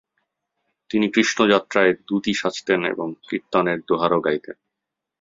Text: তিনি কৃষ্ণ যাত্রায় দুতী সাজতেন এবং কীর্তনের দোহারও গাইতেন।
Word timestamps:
তিনি 0.91 1.07
কৃষ্ণ 1.09 1.39
যাত্রায় 1.47 1.91
দুতী 2.07 2.33
সাজতেন 2.33 2.81
এবং 2.85 3.07
কীর্তনের 3.29 3.79
দোহারও 3.87 4.19
গাইতেন। 4.21 4.57